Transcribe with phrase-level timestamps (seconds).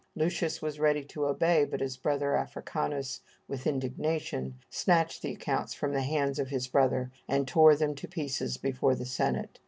[0.15, 5.93] Lucius was ready to obey; but his brother Africanus with indignation snatched the accounts from
[5.93, 9.59] the hands of his brother and tore them to pieces before the Senate.